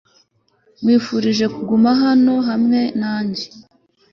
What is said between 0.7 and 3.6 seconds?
Nkwifurije kuguma hano hamwe nanjye